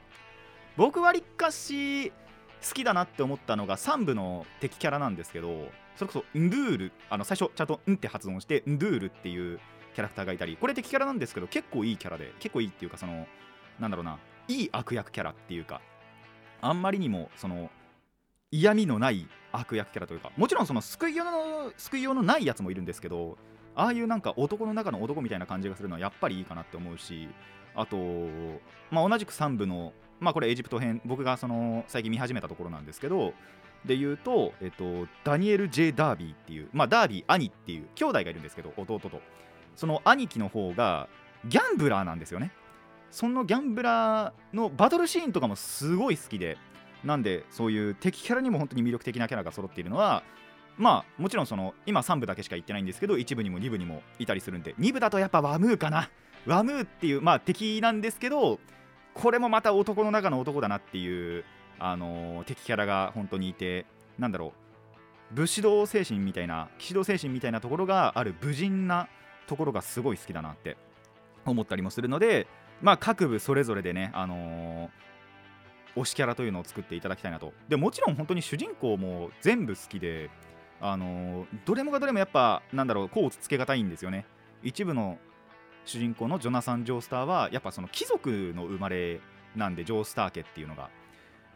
[0.77, 9.61] 僕はりっかし好きだなって思ったのが3部の敵キャラなんですけどそれこそンドゥールあの最初ちゃんと「ん」って発音してンドゥールっていう
[9.95, 13.27] キャラクターがいたりこれ敵キャラなんですけど結構いいキャラで結構いいっていうかその
[13.81, 15.81] なんだろうないい悪役キャラっていうか
[16.61, 17.71] あんまりにもその
[18.51, 23.37] 嫌味のない悪役キャラというかもちろんその救いようの救いようのないやつもいるんですけど
[23.79, 27.29] ああいうなんか男の中の男みたいな感じがするのはやっぱりいいかなって思うし
[27.77, 27.97] あと、
[28.91, 33.35] まあ、同じく3部のまあこれエジプト編僕がその最近見始めたところなんですけど
[33.85, 39.21] で言うと、えっと、ダニエル・ J・ ダービーっていう、まあ、ダービー兄っていう兄弟がいるんですけど弟と。
[39.77, 41.09] その兄貴の方が
[41.47, 42.51] ギャンブラーなんですよね。
[43.13, 46.59] そのギャンブラーのバトルシーンとかもすごい好きで
[47.05, 50.25] なんでそういう敵キャラにも本当に魅力的なキャラが揃っているのは
[50.79, 56.09] まあもちろんその今3部だけしか言ってないんですけど1部にも2部にもいたりするんで2部だとやっぱワムーかな。
[56.47, 58.59] ワムーっていうまあ敵なんですけど
[59.13, 61.45] これもまた男の中の男だなっていう、
[61.79, 63.85] あのー敵キャラが本当にいて
[64.19, 64.53] なんだろ
[65.33, 69.09] う武士道精神みたいな騎士道精神みたいなところがある武人な
[69.47, 70.77] ところがすごい好きだなって
[71.45, 72.47] 思ったりもするので
[72.81, 75.09] まあ各部それぞれでね、あのー
[75.97, 77.53] 推しキャラというのを作っていただきたいなと。
[77.69, 80.31] でもちろん本当に主人公も全部好きで
[80.81, 84.27] あのどれもがどれもやっぱなんだろうこうつつけがたいんですよね。
[84.63, 85.19] 一部の
[85.85, 89.21] 主人公のジョナサン・ジョースターはやっぱその貴族の生まれ
[89.57, 90.91] なんでジョースター家っていうのが。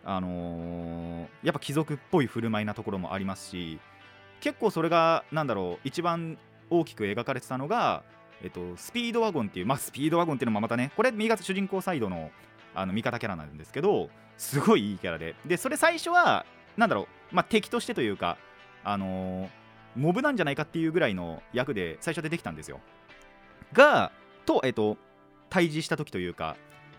[0.04, 3.78] あのーやっぱ貴族っぽい振る舞いなところもありますし
[4.40, 6.38] 結構それがなんだろう一番
[6.70, 8.02] 大きく描かれてたのが、
[8.42, 12.30] えっと、スピードワゴンっていうまあスピードワゴンっていうのもまたねこれ右方主人公サイドの
[12.74, 14.08] あの味方キャラなんですけど
[14.38, 15.35] すごいいいキャラで。
[15.44, 18.38] でそれ最初はなんだろう、まあ、敵としてというか
[18.85, 19.49] あの
[19.97, 22.81] モブなんじゃないかっていうぐらいの役で最初出てきたんですよ。
[23.73, 24.12] が
[24.47, 24.97] とえっと
[25.51, 26.57] 対峙した時というか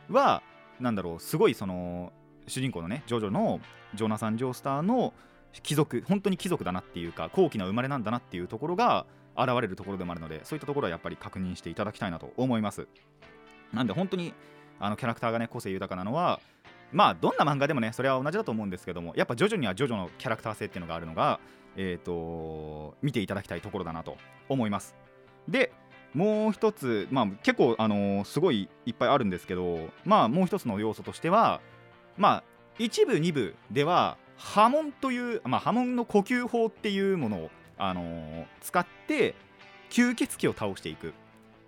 [0.09, 0.43] は
[0.79, 2.11] なんだろうすごいその
[2.47, 3.59] 主人公のねジョジョの
[3.95, 5.13] ジョナサン・ジョースターの
[5.61, 9.05] 貴族本当に貴族だなっていうか高貴な生まれなんだなっていうところが
[9.37, 12.87] 現れるところでもあるのでそういったところはやっぱり確認していただきたいなと思います。
[13.71, 14.33] なんで本当に
[14.79, 16.39] あのキャラクターがね個性豊かなのは
[16.93, 21.39] まあどんな漫画でもねそれは同じだと思うんですけどもやっぱジョジョにはジョジョのキャラクター性っていうのがあるのが
[21.75, 24.95] えっ、と見ていただきたいところだなと思います。
[25.47, 25.71] で
[26.13, 31.59] もう一つ、まあ、結構、あのーすごいいっぱいあるんですけど、まあ、もう一つの要素としては、
[32.17, 32.43] まあ、
[32.77, 39.33] 一部、二部では波紋という、まあ、波紋の呼吸法っていうものを、あのー使って
[39.89, 41.13] 吸血鬼を倒していく、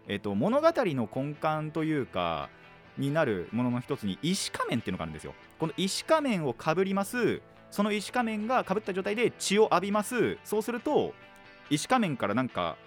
[0.07, 2.49] えっと物語の根幹というか
[2.97, 5.33] になるものの一つに石仮面っていうのがあるんですよ。
[5.59, 7.41] この石仮面をかぶります。
[7.71, 10.37] その石仮面がかぶった状態で血を浴びます。
[10.43, 11.13] そうすると
[11.69, 12.77] 石仮面からなんか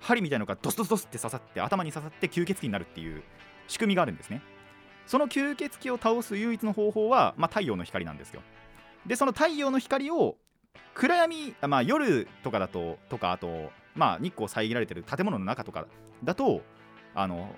[0.00, 3.22] 針みたいなのがドスドスドスって刺さって頭に刺さって吸血鬼になるっていう
[3.68, 4.42] 仕組みがあるんですね。
[5.06, 8.42] その吸血鬼を倒す唯一の方法は、まあ、太陽の光なんですよ。
[9.06, 10.36] でその太陽の光を
[10.94, 15.86] 暗闇、まあ、夜とかだととかあと、まあ、日光遮られてる建物の中とか
[16.24, 16.62] だと
[17.14, 17.54] あの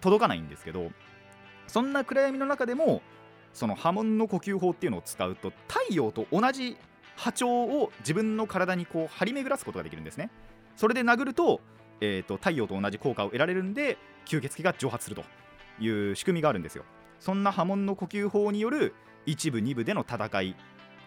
[0.00, 0.90] 届かないんですけど
[1.70, 3.00] そんな暗闇の中でも
[3.52, 6.76] その波紋の呼吸法っていうのを使うと太陽と同じ
[7.16, 10.30] 波長を自分の体にこう張り巡らすことができるんですね。
[10.76, 11.60] それで殴ると,、
[12.00, 15.24] えー、と太陽と同じ効果を得られるんで吸血鬼が蒸発すると
[15.78, 16.84] いう仕組みがあるんですよ。
[17.20, 18.94] そんな波紋の呼吸法による
[19.26, 20.56] 1部2部での戦い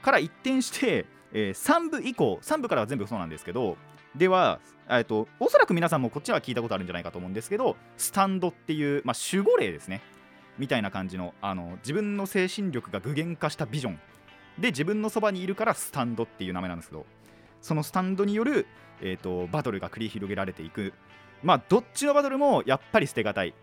[0.02, 3.76] から一転して、え3部以降3部からは全部そうなんですけど
[4.16, 10.02] では、えー、とおそらく皆さんもこっちは聞いたことあるんじゃないかと思うんですけどスタンドっていう、まあ、守護霊ですね。
[10.58, 14.00] みたいな感じのあの自分の精神力が具現化したビジョン。
[14.60, 17.06] で自分のそばにいるからスタンドっていう名前なんですけど。
[17.64, 18.68] そのスタンドによる、
[19.02, 20.94] えー、とバトルが繰り広げられていく。
[21.42, 23.54] まあどっちのバトルもやっぱり捨てがたい。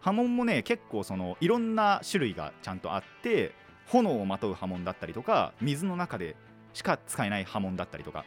[0.00, 3.54] 波紋もね結構そのいろんな種類がちゃんとあって
[3.86, 6.36] 炎をまとう波紋だったりとか水の中で
[6.74, 8.24] しか使えない波紋だったりとか。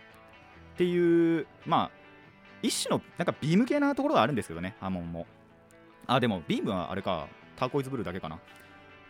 [0.76, 1.92] っていうまあ
[2.64, 5.28] 一種のなんかビーム系なところがあるんですけどね波紋も。
[6.08, 7.28] あでもビームはあれか。
[7.58, 8.40] ターコイズブルーだけかな。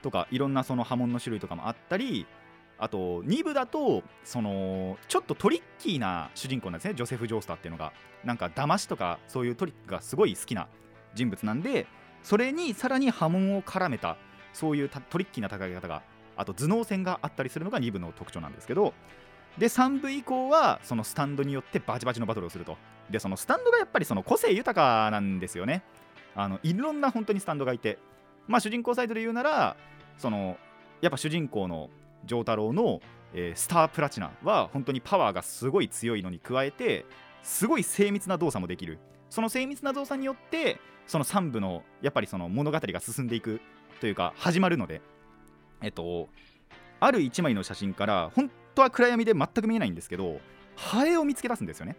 [0.02, 2.28] とかいろんなその波紋の種類とかもあったり
[2.78, 6.94] あと2部だとそのちょっとトリッキーな主人公なんですね。
[6.96, 7.94] ジョセフ・ジョースターっていうのが。
[8.24, 10.68] なんか騙しとかそういうトリックがすごい好きな
[11.14, 11.88] 人物なんで
[12.24, 14.18] それにさらに波紋を絡めた
[14.54, 16.02] そういうトリッキーな戦い方が
[16.36, 18.94] あと頭脳戦があったりするのが2部の特徴なんですけど
[19.58, 22.78] で3部以降はそのスタンドによってバチバチのバトルをすると。
[23.10, 25.82] でそのスタンドがやっぱりその個性豊かなんですよね。
[26.36, 27.98] あのいろんな本当にスタンドがいて
[28.48, 29.76] まあ主人公サイドで言うなら
[30.18, 30.58] その
[31.02, 31.90] やっぱ主人公の
[32.26, 33.02] 丈太郎の
[33.34, 37.06] えースタープラチナは本当にパワーがすごい強いのに加えて
[37.44, 39.00] すごい精密な動作もできる。
[39.30, 43.60] その精密な動作によってその3部のやっぱりその物語が進んでいく
[44.00, 45.02] というか始まるので。
[45.82, 46.30] えっと
[47.00, 50.40] ある1枚の写真から本当は暗闇で全く見えないんですけど
[50.76, 51.96] ハエを見つけ出すんですよね。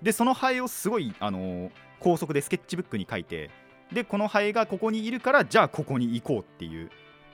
[0.00, 3.50] でそのハエをすごいあのー高速でスケッチブックに書いて
[3.92, 6.90] でこのハエがここにいるからじゃあここに行こうっていう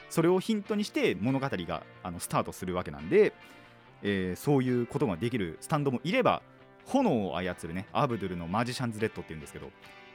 [0.08, 3.32] それをヒントにして物語があのスタートするわけなんで、
[4.02, 6.42] えーそういうことができるスタンドもいれば
[6.86, 9.70] 炎を操るねアブドゥルのマジシャンズレッドっていうんですけど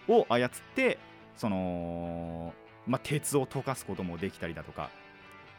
[0.08, 1.00] を操って
[1.36, 2.54] その、
[2.88, 4.90] まあ、鉄を溶かすこともできたりだとか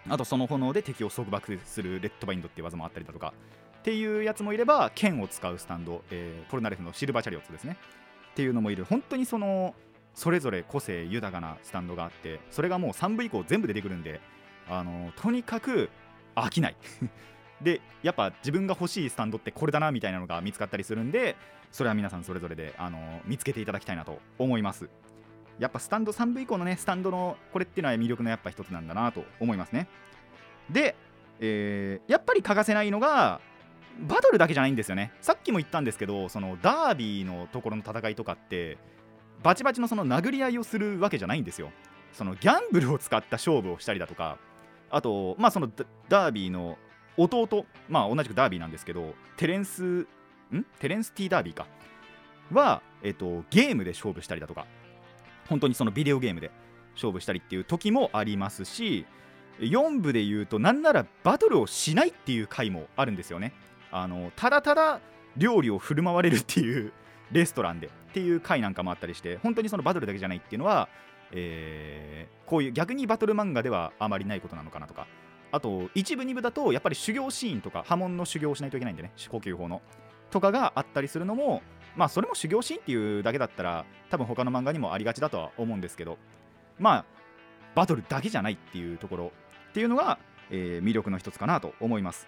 [0.08, 3.34] あとその炎で敵を束縛するレッドバインドっていう技もあったりだとか
[3.80, 7.78] っていうやつもいれば剣を使うスタンド、えーポルナレフのシルバーチャリオッツですね。
[8.32, 8.84] っていうのもいる。
[8.84, 9.74] 本当にその
[10.14, 14.20] それぞれ個性豊かなスタンドがあってそれがもう3部以降全部出てくるんで
[14.68, 15.90] あのとにかく
[16.34, 16.76] 飽きない。
[17.60, 21.36] でやっぱ自分が欲しいスタンドってこれだなみたいなのが見つかったりするんで
[21.70, 24.88] それは皆さんそれぞれであの見つけていただきたいなと思います。
[25.58, 29.88] やっぱスタンド3部以降のねスタンドのこれっていうのは魅力のやっぱ一つなんだなと思いますね。
[30.70, 30.96] で、
[31.38, 33.40] えーやっぱり欠かせないのが
[33.98, 35.12] バトルだけじゃないんですよね。
[35.20, 38.78] さっきも言ったんですけどそのダービーのところの戦いとかって
[39.42, 41.70] バチバチのその殴り合いをするわけじゃないんですよ。
[42.12, 44.36] そのギャンブルを使った勝負をしたりだとか
[44.90, 45.70] あとまあその
[46.08, 46.76] ダービーの
[47.16, 50.06] 弟まあ同じくダービーなんですけどテレンス
[50.52, 50.66] ん？
[50.80, 51.66] テレンス T ダービーか。
[52.52, 54.66] は、えっと、ゲームで勝負したりだとか。
[55.48, 56.50] 本当にそのビデオゲームで
[56.94, 59.04] 勝負したりっていう時もありますし
[59.58, 63.52] 4部で言うとなんならバトルをしないっていう回もあるんですよね。
[63.92, 65.00] あのただただ
[65.36, 66.92] 料理を振る舞われるっていう
[67.32, 67.90] レストランで。
[68.10, 70.88] っていう回なんかもあったりして本当にそのバトルだけじゃないっていうのは、
[71.32, 75.06] えーこういう逆にバトル漫画ではあまりないことなのかなとか
[75.52, 79.82] あと一部二部だとやっぱり修行シーンとか波紋の修行をしないといけないんでね呼吸法の
[80.32, 81.62] とかがあったりするのも
[81.94, 86.18] まあそれも修行シーンっていうだけだったら多分他の漫画にもありがちだとは思うんですけど
[86.80, 87.04] まあ
[87.76, 89.32] バトルだけじゃないっていうところ
[89.70, 90.18] っていうのが、
[90.50, 92.26] えー魅力の一つかなと思います。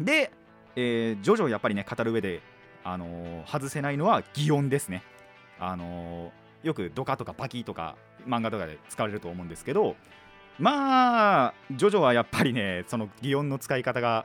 [0.00, 0.30] で、
[0.74, 2.40] えー、ジョジョやっぱりね語る上で、
[2.86, 5.02] あのー外せないのは擬音ですね。
[5.58, 7.96] あのーよくドカとかバキとか
[8.26, 9.94] 漫画とかで使われると思うんですけど
[10.58, 14.24] まあジョジョはやっぱりねその擬音の使い方が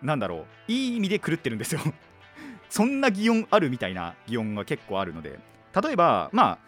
[0.00, 1.80] なんだろういい意味で狂ってるんですよ。
[2.70, 5.38] そんな擬音あるみたいな擬音が結構あるので
[5.82, 6.58] 例えばまあ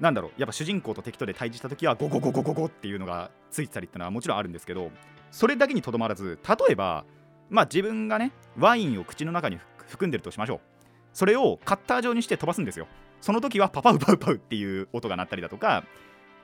[0.00, 4.90] なんだろうやっぱ主人公と敵とで対峙した時はゴゴゴゴゴゴっていうのがついてたりってのはもちろんあるんですけど
[5.30, 7.04] それだけにとどまらず例えば
[7.50, 10.71] まあ自分がねワインを口の中に含んでるとしましょう。
[11.12, 12.86] それをカッター状にして飛ばすんですよ。
[13.20, 15.84] その時はパパウパウパウっていう音が鳴ったりだとか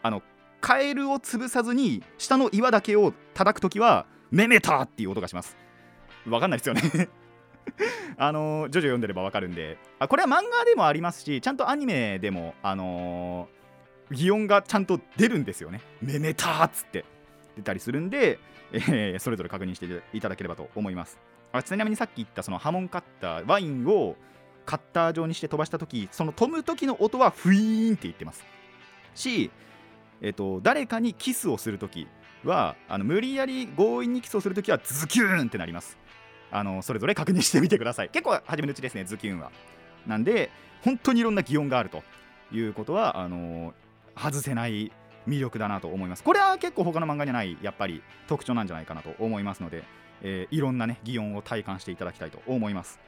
[0.03, 0.23] あの
[0.61, 5.57] カエルを潰さずに下の岩だけを叩く時はメメターっていう音がします。
[6.29, 7.09] わかんないですよね。
[8.17, 9.79] あのージョジョ読んでればわかるんで。
[9.99, 15.81] あこれは漫画でもありますしちゃんとアニメでもあのー擬音がちゃんと出るんですよね。
[16.01, 17.05] メメターっつって。
[17.57, 18.39] 出たりするんで、
[18.73, 21.19] えーそれぞれ確認していただければと思います。
[21.53, 24.17] あちなみにさっき言ったそのハモンカッターワインを
[24.69, 28.45] カッター状にして飛ばした時その飛ぶ時の音はフイーンって言ってます。
[29.15, 29.51] し、
[30.21, 32.07] えっと誰かにキスをする時
[32.45, 35.97] はあの無理やり強引にキスをする時はズキューンってなります。
[36.51, 38.11] あのそれぞれ確認してみてください。
[38.11, 39.51] 結構初めのうちですねズキューンは。
[40.07, 40.51] なんで
[40.83, 42.03] 本当にいろんな擬音があると
[42.53, 43.73] いうことはあの
[44.15, 44.93] 外せない
[45.27, 46.23] 魅力だなと思います。
[46.23, 49.83] これは結構他の漫画にはないやっぱり特徴なんじゃないかなと思いますので、
[50.21, 53.08] えーいろんなね擬音を体感していただきたいと思います。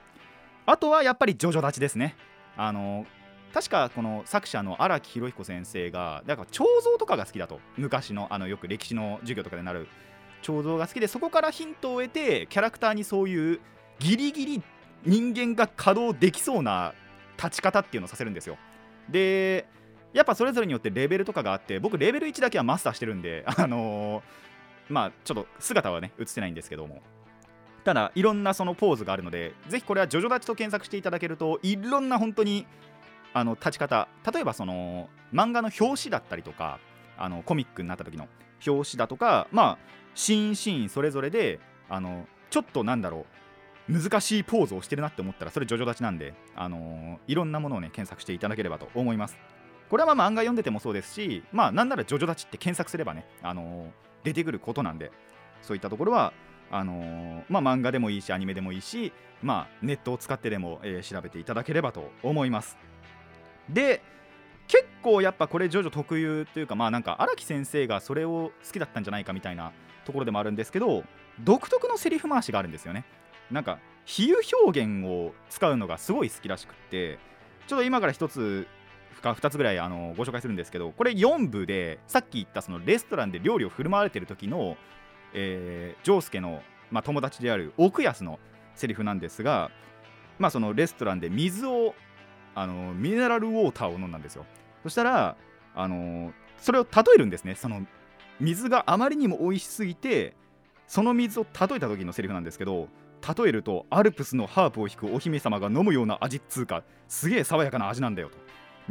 [0.70, 2.14] あとはやっぱりジョジョ立ちですね。
[2.56, 3.04] あの
[3.52, 7.58] 確かこの作者の荒木博彦先生がだから彫像とかが好きだと。
[7.76, 9.88] 昔のあのよく歴史の授業とかでなる
[10.42, 13.60] 彫像が好きでそこからヒントを得てキャラクターにそういう
[13.98, 14.62] ギリギリ
[15.04, 16.94] 人間が稼働できそうな
[17.36, 18.56] 立ち方っていうのをさせるんですよ。
[19.08, 19.66] で
[20.12, 24.22] やっぱそれぞれによってレベルとかがあって僕レベル1だけはマスターしてるんであのー
[24.92, 27.02] まあちょっと姿はね映ってないんですけども。
[27.84, 32.66] ただいろんなそのポーズがあるのでぜひこれはジョジョ立ちと検索していただけるといろんな本当に
[33.32, 36.78] あの立ち方例えばその漫画の表紙だったりとか
[37.16, 38.28] あのコミックになった時の
[38.66, 39.78] 表紙だとかまあ
[40.14, 43.40] シーンシーンそれぞれであのちょっとなんだろう
[43.90, 49.36] 難しいポーズをしてるなって思ったらそれジョジョ立ちなんで、あのいろんなものをね検索していただければと思います。
[49.88, 55.10] これはまあ漫画読んでてもそうですしまあなんならジョジョ立ちって検索すればね、あの出てくることなんで
[55.62, 56.32] そういったところは
[56.70, 62.76] あのーまあ、漫画でもいいしアニメでもいいし、まあ、ネットを使ってでも、えー調べていただければと思います。
[63.68, 64.02] で
[64.68, 69.72] 結構やっぱこれジョジョ特有というかまあなんか荒木先生がそれを好きだったんじゃないかみたいな
[70.04, 71.02] ところでもあるんですけど
[71.40, 73.04] 独特のセリフ回しがあるんですよね。
[73.50, 77.18] なんか比喩表現を使うのがすごい好きらしくって
[77.66, 78.66] ちょっと今から1つ
[79.20, 84.76] か2つぐらいあのご紹介するんですけどこれ4部でさっき言ったそのレストランで料理を振る舞われてる時の、
[85.34, 88.38] えー、ジョースケの、まあ、友達である奥安の
[88.74, 89.70] セリフなんですが、
[90.38, 91.94] まあ、そのレストランで水を
[92.54, 94.46] あのミネラルウォーターを飲んだんですよ。
[94.82, 95.36] そしたら
[95.74, 97.54] あのそれを例えるんですね。
[97.54, 97.86] その
[98.40, 100.34] 水があまりにも美味しすぎて
[100.86, 102.88] その水を例えた時のセリフなんですけど
[103.36, 108.38] 例えるとアルプスのハープを弾くお姫様が飲むような味っつうかすげえ爽やかな味なんだよと。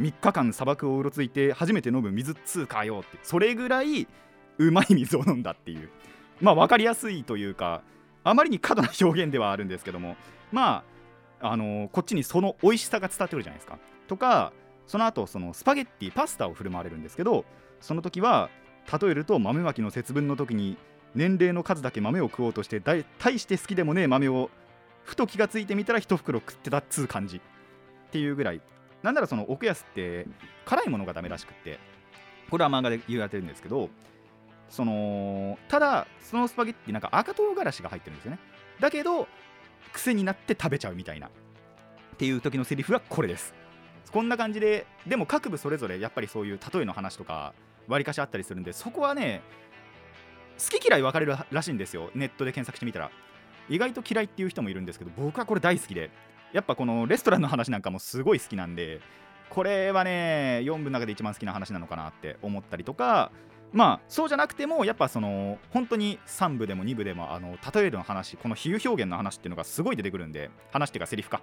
[0.00, 3.18] 3日間砂漠をうろついて初めて飲む水っつうかよって。
[3.22, 4.06] それぐらい
[4.58, 5.90] うまい水を飲んだっていう。
[6.42, 7.82] まあ分かりやすいというか
[8.24, 10.16] あまりに過度な表現ではあるんですけども
[10.52, 10.84] ま
[11.40, 13.78] ああのー、こっちにその美味しさが伝わってくるじゃないですか。
[14.08, 14.52] とか
[14.86, 17.44] その後そのスパゲッティパスタを振る舞われるんですけど
[17.80, 18.50] その時は
[19.00, 20.76] 例えると豆まきの節分の時に
[21.14, 23.04] 年齢の数だけ豆を食おうとして大
[23.38, 24.50] して好きでもねえ豆を
[25.04, 27.38] ふと気がついてみたら一袋食ってたっつう感じ。
[27.38, 27.40] っ
[28.10, 28.60] ていうぐらい。
[29.02, 30.26] なんならその奥安って
[30.66, 31.78] 辛いものがダメらしくって
[32.50, 33.88] これは漫画で言われてるんですけど
[34.70, 38.38] そのただそのスパゲッティなんか赤唐辛子が入ってるんですよね。
[38.78, 39.28] だけど
[39.92, 41.26] 癖になって食べちゃうみたいな。
[41.26, 41.30] っ
[42.16, 43.54] ていう時のセリフはこれです。
[44.12, 47.52] こんな感じででも各部それぞれやっぱりそういう例えの話とか
[47.88, 49.42] わりかしあったりするんでそこはね
[50.58, 52.10] 好き嫌い分かれるらしいんですよ。
[52.14, 53.10] ネットで検索してみたら。
[53.68, 56.10] 意外と嫌いっていう人もいるんですけど僕はこれ大好きで。
[56.52, 59.00] やっぱこのレストランの話なんかもすごい好きなんで
[59.50, 63.30] これはね4部の中で一番好きな話なのかなって思ったりとか
[63.72, 71.40] まあそうじゃなくてもやっぱその本当に3部でも2部でもあの例えるの話この比喩表現の話っていうのがすごい出てくるんで話っていうかセリフか。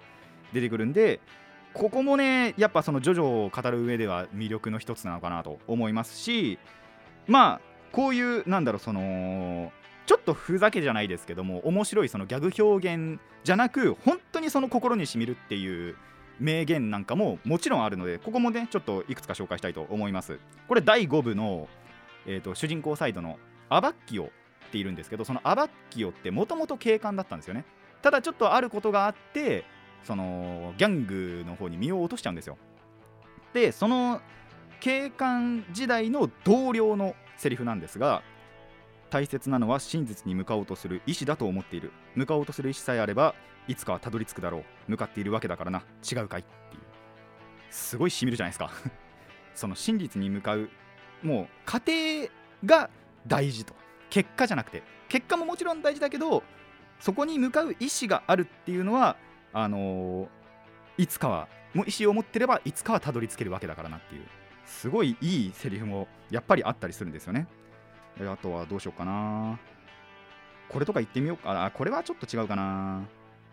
[0.52, 1.20] 出てくるんで
[1.74, 6.58] ここもねやっぱそのジョジョを語る上では魅力の一つなのかなと思いますし
[7.26, 7.60] まあ
[7.92, 9.72] こういうなんだろうその
[10.06, 15.96] ちょっとふざけじゃないですけども面白いそのギャグ表現じゃなく本当にその心にしみるっていう
[16.40, 20.38] 名言なんかももちろんあるのでここもねちょっといくつか紹介したいと思います。
[20.66, 21.68] これ第5部の、
[22.28, 23.38] えーと、主人公サイドの
[23.70, 24.28] アバッキオっ
[24.70, 27.64] ているんですけどそのアバッキオってもともと警官だったんですよね。
[28.02, 29.64] ただちょっとあることがあって
[30.04, 32.58] そのギャングの方に身を落としちゃうんですよ。
[33.54, 34.20] でその
[34.80, 38.22] 警官時代の同僚のセリフなんですが
[39.10, 41.92] 大切なのは真実に向かおうとする意志だと思っている。
[42.14, 43.34] 向かおうとする意志さえあれば
[43.68, 44.64] いつかはたどり着くだろう。
[44.86, 45.82] 向かっているわけだからな。
[46.08, 46.82] 違うかいっていう。
[47.70, 48.70] すごいしみるじゃないですか。
[49.54, 50.68] その真実に向かう
[51.22, 51.92] もう過程
[52.64, 52.90] が
[53.26, 53.74] 大事と。
[54.10, 54.82] 結果じゃなくて。
[55.08, 56.42] 結果ももちろん大事だけど
[57.00, 59.16] そこに向かう意志があるっていうのは
[59.54, 64.22] あのー、いつかはもう意思を持ってればいつかはたどり着けるわけだからなっていう。
[64.66, 67.46] すごいいいセリフもやっぱりあったりするんですよね。
[68.20, 69.58] あとはどうしようかな。
[70.68, 71.64] これとか言ってみようか。
[71.64, 73.02] あこれはちょっと違うかな。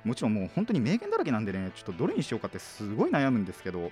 [0.04, 3.92] もちろんもう本当に名言だらけなんでねちょっとどれにしようかってすごい悩むんですけど。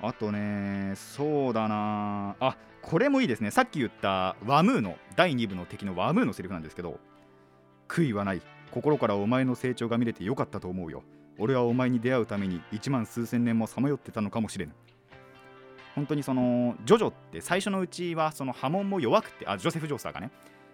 [0.00, 2.36] あとねそうだな。
[2.40, 3.50] あこれもいいですね。
[3.50, 6.98] さっき言ったワムーの第2部の敵のワムーのセリフなんですけど
[7.88, 8.42] 悔いはない。
[8.70, 11.02] 心からお前の成長が見れてよかったと思うよ。
[11.38, 14.72] 俺はお前に出会うために1万数千年もさまよってたのかもしれぬ
[15.94, 20.30] 本当にそのジョジョって最初のうちはその波紋も弱くてあジョセフ・ジョースターがね。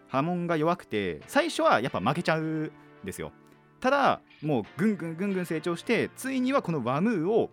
[0.08, 2.72] 波紋が弱くて最初はやっぱ負けちゃうん
[3.04, 3.32] ですよ。
[3.80, 7.50] ただもうぐんぐんぐんぐん成長してついにはこのワムーを、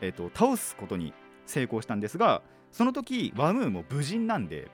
[0.00, 1.12] えーと、倒すことに
[1.46, 4.70] 成功したんですがその時ワムーも無人なんで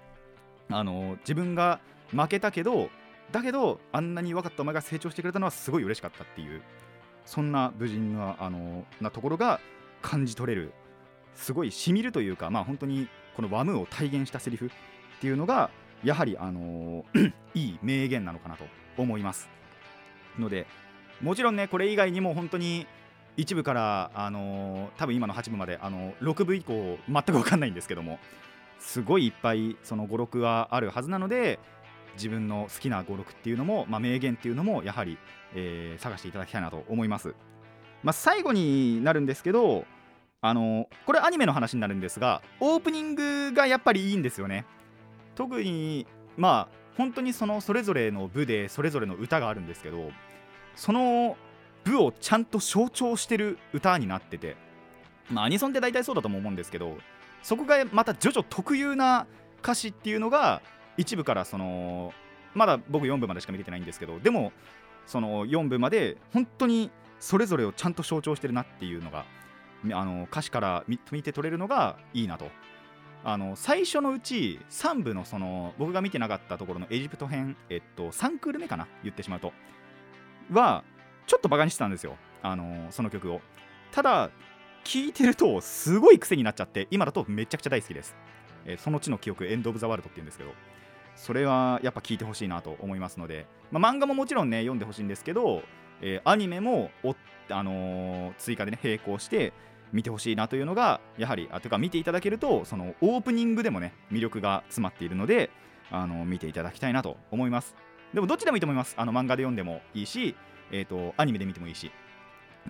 [0.68, 2.88] あの自分が負けたけど
[3.33, 6.62] だけどあんなに分かったお前が成長してくれたのはすごい嬉しかったっていう
[7.24, 9.61] そんな無人なあのなところが
[10.03, 10.72] 感じ取れる
[11.35, 14.70] すごいしみるというかまあ本当にこのワムーを体現したセリフっ
[15.20, 15.70] ていうのが
[16.05, 18.64] やはりあのー、 いい名言なのかなと
[18.98, 19.48] 思います。
[20.38, 20.66] ので
[21.20, 22.87] もちろんねこれ以外にも本当に
[23.37, 28.18] 1部からあの、多分今の8部まであの6部以降全く分かんないんですけども
[28.79, 31.59] すごいいっぱいその56はあるはずなので
[32.14, 35.18] 自分の好きな56っていうのも、まあ、名言っていうのもやはり、
[35.55, 37.35] えー、探していただきたいなと思います。
[38.03, 39.87] まあ、最後になるんですけど
[40.42, 44.67] あのこれアニメの話になるんですがオープニングがやっぱりいいんですよね
[45.35, 46.06] 特に
[46.37, 50.11] まあ本当にそのそれぞれの部でそれぞれの歌があるんですけど
[50.77, 51.38] その
[51.85, 54.56] 部をちゃんと象徴してる歌になってて。
[55.30, 56.98] まあアニソンって大体そうだと思うんですけど
[57.42, 59.26] そこがまたジョジョ特有な
[59.62, 60.60] 歌詞っていうのが
[60.96, 62.12] 一部からその
[62.54, 64.52] まだ僕4部までしか見れてないんですけどでも
[65.06, 69.24] その4部まで本当にそれぞれをちゃんと象徴してるなっていうのが
[69.92, 72.50] あの歌詞から見見て取れるのがいいなと。
[73.26, 78.87] あの最初のうち3部のその僕が見てなかったところのエジプト編、えっと、3クール目かな？
[79.02, 79.54] 言ってしまうと。
[80.52, 80.85] は
[81.27, 82.16] ちょっとバカにしてたんですよ。
[82.42, 83.40] あのその曲を。
[83.92, 84.31] ただ
[84.85, 88.14] 聴いてるとすごい癖になっちゃって今だとめちゃくちゃ大好きです、
[88.66, 90.50] えーその地の記憶エンド・オブ・ザ・ワールドって言うんですけど。
[91.16, 95.62] それはやっぱ聞いてほしいなと思いますので、まあ、漫画ももちろんね読んでほしいんですけど、
[96.00, 97.14] えーアニメもお、
[97.50, 99.52] あのー追加でね並行して
[99.92, 105.50] 見てほしいなというのがやはりあというか見ていただけるとそのオープニングでもね魅力が詰まっているので
[105.92, 107.77] あの見ていただきたいなと思います。
[108.12, 108.94] でもどっちでもいいと思います。
[108.98, 110.35] あの漫画で読んでもいいし、
[110.71, 111.90] えー、とアニメで見てもいいし。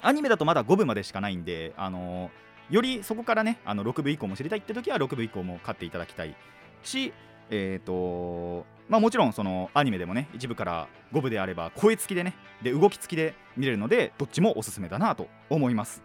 [0.02, 2.30] アニメだとまだ5部までしかないんであの
[2.70, 6.34] よりそこからねあの6部以降も知りたいって時は6部以降も買っていただきたい
[6.82, 7.12] し
[7.50, 16.02] えっ、とまあもちろんそのアニメでもね1部から5部であれば声付きでねで動き付きで見れるのでどっちもおすすめだなと思います。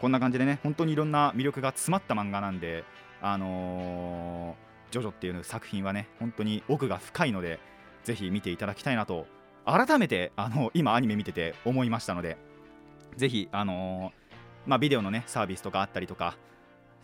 [0.00, 2.84] こんな感じでね本当にいろんな魅力が詰まった漫画なんで
[3.20, 7.58] あのージョジョっていう作品はね本当に奥が深いので
[8.04, 9.26] ぜひ見ていただきたいなと
[9.64, 12.36] 改めてあの今アニメ見てて思いましたので
[13.16, 14.12] ぜひあの
[14.66, 16.36] まあビデオのねサービスとかあったりとか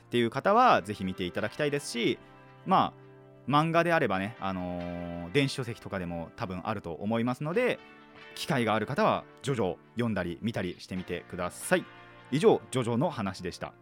[0.07, 2.19] っていう方はぜひ見ていただきたいですし
[2.67, 3.05] まあ
[3.51, 7.79] 漫画であればね、あの電子書籍とかでも多分あると思いますので
[8.35, 11.85] 機会がある方はジョジョ読んだり見たりしてみてください。
[12.31, 13.75] 以上ジョジョの話でした。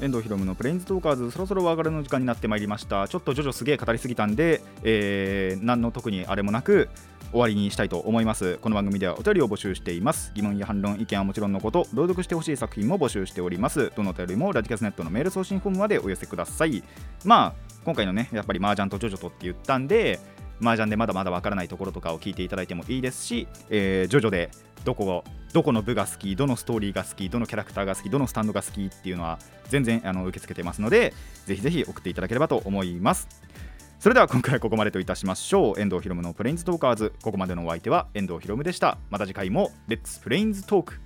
[0.00, 3.08] 遠藤ひろむのプレインズトーカーズそろそろお別れの時間になってまいりました。
[3.08, 6.88] ちょっとジョジョすげえ語りすぎたんで、えー、何の特にあれもなく
[7.32, 8.58] 終わりにしたいと思います。
[8.58, 10.32] この番組ではお便りを募集しています。
[10.34, 13.90] 疑問や反論意見はもちろんのこと朗読してほしい作品も募集しております。
[13.96, 16.82] どのお便りもラジキャスネットのメール送信フォームまでお寄せください。
[17.24, 20.20] まあ今回のねやっぱり麻雀とジョジョとって言ったんで
[20.60, 24.50] 麻雀でまだまだわからないところとかを聞いていただいてもいいですし、えージョジョで
[24.84, 29.38] どこどこの部が好きどのストーリーが好きどのキャラクターが好きどのスタンドが好きっていうのは
[29.68, 31.14] 全然あの受け付けてますので
[31.46, 33.28] ぜひぜひ送っていただければと思います。
[33.98, 35.80] それでは今回はここまでといたしましょう。
[35.80, 37.12] 遠藤ひろむのプレインズトーカーズ。
[37.22, 38.98] ここまでのお相手は遠藤ひろむでした。
[39.10, 41.00] また次回もレッツプレインズトーク